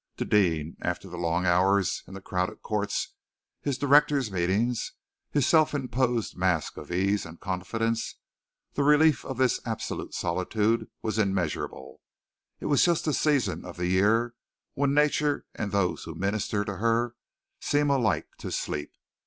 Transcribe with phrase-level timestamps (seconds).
[0.17, 3.13] To Deane, after the long hours in the crowded courts,
[3.61, 4.93] his directors' meetings,
[5.29, 8.15] his self imposed mask of ease and confidence,
[8.73, 12.01] the relief of this absolute solitude was immeasurable.
[12.59, 14.33] It was just the season of the year
[14.73, 17.13] when nature and those who minister to her
[17.59, 18.91] seem alike to sleep.